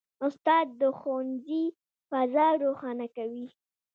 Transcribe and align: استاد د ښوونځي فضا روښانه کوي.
استاد 0.27 0.67
د 0.81 0.83
ښوونځي 0.97 1.63
فضا 2.09 2.47
روښانه 2.63 3.07
کوي. 3.15 3.47